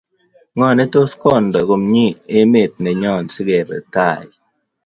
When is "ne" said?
0.75-0.85